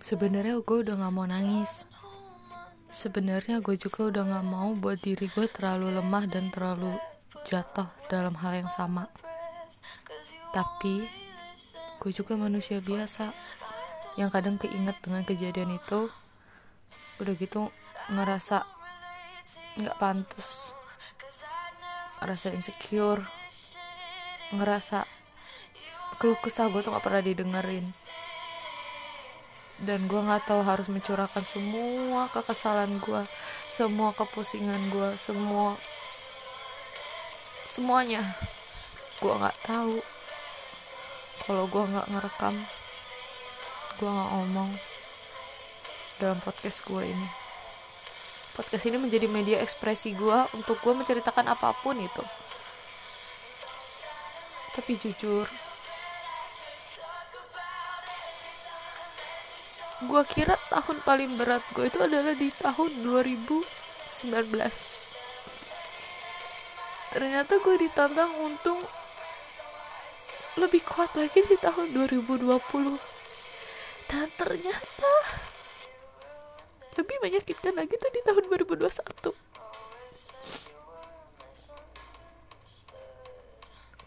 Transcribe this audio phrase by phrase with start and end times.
[0.00, 1.84] sebenarnya gue udah gak mau nangis.
[2.92, 6.96] Sebenarnya gue juga udah gak mau buat diri gue terlalu lemah dan terlalu
[7.46, 9.08] jatuh dalam hal yang sama.
[10.54, 11.06] Tapi
[12.00, 13.32] gue juga manusia biasa
[14.16, 16.08] yang kadang keinget dengan kejadian itu
[17.20, 17.72] udah gitu
[18.12, 18.64] ngerasa
[19.76, 20.72] nggak pantas
[22.20, 23.28] ngerasa insecure
[24.52, 25.04] ngerasa
[26.16, 28.05] keluh kesah gue tuh nggak pernah didengerin
[29.76, 33.28] dan gue nggak tahu harus mencurahkan semua kekesalan gue
[33.68, 35.76] semua kepusingan gue semua
[37.68, 38.24] semuanya.
[39.20, 40.00] Gue nggak tahu.
[41.44, 42.56] Kalau gue nggak ngerekam
[43.96, 44.70] gue nggak ngomong
[46.20, 47.28] dalam podcast gue ini.
[48.56, 52.24] Podcast ini menjadi media ekspresi gue untuk gue menceritakan apa pun itu.
[54.72, 55.48] Tapi jujur
[59.96, 63.64] gue kira tahun paling berat gue itu adalah di tahun 2019
[67.16, 68.84] ternyata gue ditantang untuk
[70.60, 72.44] lebih kuat lagi di tahun 2020
[74.12, 75.12] dan ternyata
[77.00, 79.32] lebih menyakitkan lagi tuh di tahun 2021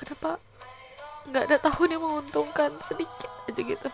[0.00, 0.40] kenapa
[1.28, 2.72] nggak ada tahun yang menguntungkan?
[2.84, 3.88] Sedikit aja gitu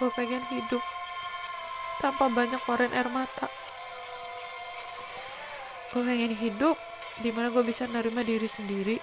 [0.00, 0.80] gue pengen hidup.
[2.00, 3.52] Tanpa banyak keluarin air mata.
[5.92, 6.80] Gue pengen hidup
[7.20, 8.96] di mana gue bisa nerima diri sendiri.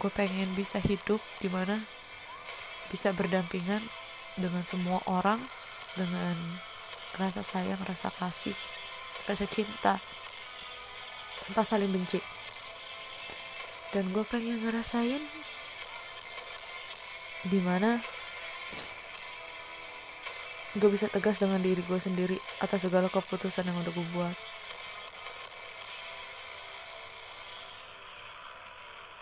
[0.00, 1.84] Gue pengen bisa hidup di mana
[2.88, 3.84] bisa berdampingan
[4.40, 5.44] dengan semua orang
[5.92, 6.56] dengan
[7.20, 8.56] rasa sayang rasa kasih
[9.28, 10.00] rasa cinta
[11.44, 12.24] tanpa saling benci.
[13.92, 15.20] Dan gue pengen ngerasain
[17.44, 18.00] di mana
[20.78, 24.36] gue bisa tegas dengan diri gue sendiri atas segala keputusan yang udah gue buat